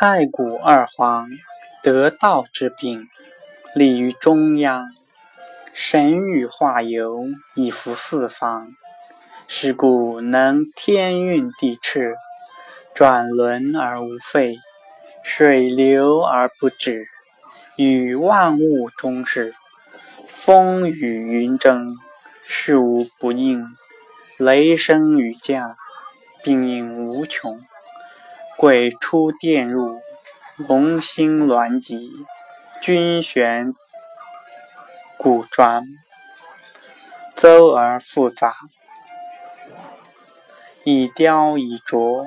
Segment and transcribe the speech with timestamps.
[0.00, 1.28] 太古二皇，
[1.82, 3.08] 得道之柄，
[3.74, 4.86] 立于中央。
[5.74, 7.24] 神与化游，
[7.56, 8.76] 以服四方。
[9.48, 12.12] 是故能天运地彻，
[12.94, 14.58] 转轮而无废，
[15.24, 17.08] 水流而不止，
[17.74, 19.52] 与万物终始。
[20.28, 21.96] 风雨云蒸，
[22.46, 23.64] 事无不应；
[24.36, 25.76] 雷声雨降，
[26.44, 27.60] 病应无穷。
[28.58, 30.00] 鬼出电入，
[30.56, 32.10] 龙兴鸾集，
[32.82, 33.72] 军旋
[35.16, 35.84] 鼓转，
[37.36, 38.56] 周而复杂。
[40.82, 42.26] 以雕以琢，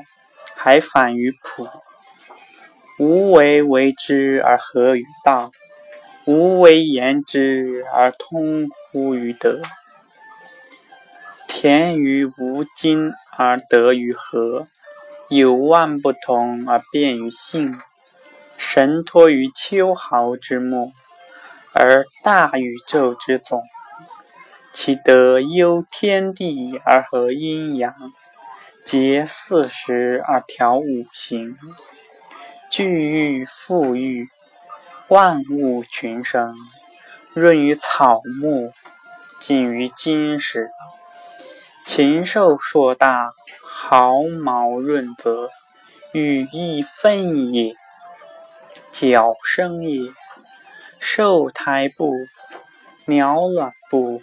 [0.55, 1.67] 还反于朴。
[2.98, 5.52] 无为为之而合于道，
[6.23, 9.61] 无为言之而通乎于德。
[11.45, 14.70] 田于无金而得于和，
[15.34, 17.80] 有万不同而变于性。
[18.58, 20.92] 神托于秋毫之末，
[21.72, 23.64] 而大宇宙之总。
[24.73, 27.94] 其德幽天地而合阴阳。
[28.83, 31.55] 结四时而调五行，
[32.70, 34.27] 聚育复育，
[35.08, 36.53] 万物群生，
[37.33, 38.73] 润于草木，
[39.39, 40.72] 静于金石。
[41.86, 43.31] 禽兽硕大，
[43.83, 45.49] 毫毛润泽，
[46.13, 47.75] 羽翼分也，
[48.91, 50.11] 角生也，
[50.99, 52.13] 兽胎部，
[53.05, 54.21] 鸟卵部，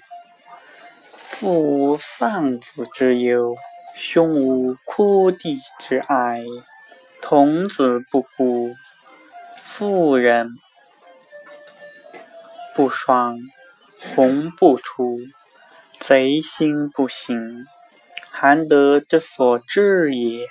[1.19, 3.57] 父无丧子之忧。
[3.97, 6.45] 兄无哭弟之哀，
[7.21, 8.71] 童子不孤，
[9.57, 10.53] 妇人
[12.77, 13.37] 不双，
[14.15, 15.19] 红不出，
[15.99, 17.67] 贼心不行，
[18.41, 20.47] 含德之所至也。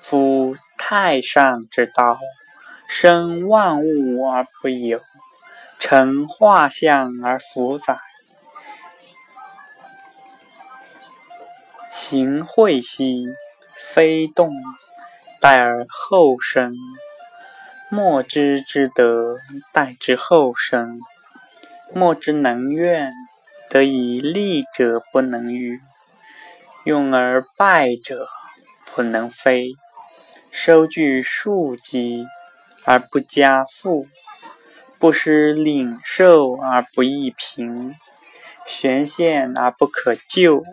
[0.00, 2.18] 夫太上之道，
[2.88, 5.00] 生万物而不有，
[5.78, 7.96] 成化象而弗载。
[11.92, 13.24] 行会兮，
[13.76, 14.50] 非动；
[15.40, 16.74] 待而后生。
[17.88, 19.36] 莫之之德，
[19.72, 20.98] 待之后生。
[21.94, 23.12] 莫之能怨，
[23.68, 25.78] 得以利者不能御；
[26.84, 28.28] 用而败者
[28.94, 29.74] 不能飞。
[30.50, 32.26] 收据数积
[32.84, 34.08] 而不加赋，
[34.98, 37.94] 不失领受而不益贫，
[38.66, 40.64] 悬陷而不可救。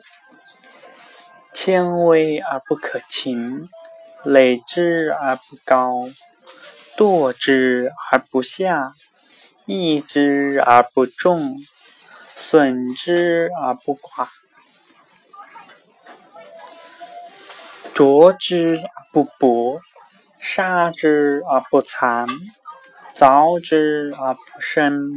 [1.53, 3.67] 谦微而不可勤，
[4.23, 6.01] 累之而不高，
[6.95, 8.93] 惰之而不下，
[9.65, 11.55] 益之而不重，
[12.23, 14.27] 损之而不寡，
[17.97, 19.81] 濯之而不薄，
[20.37, 22.27] 杀之而不残，
[23.15, 25.13] 凿之而不深，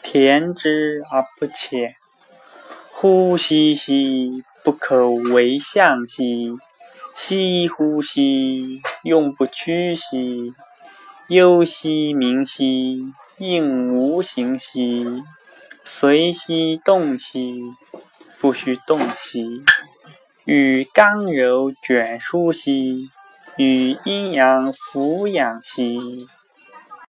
[0.00, 1.96] 填之而不浅。
[2.92, 4.44] 呼吸兮！
[4.62, 6.54] 不可为相兮，
[7.12, 10.54] 息乎兮，用不屈兮，
[11.26, 15.20] 忧兮明兮，应无形兮，
[15.82, 17.60] 随兮动兮，
[18.40, 19.64] 不须动兮，
[20.44, 23.10] 与刚柔卷舒兮，
[23.56, 26.26] 与阴阳俯仰兮。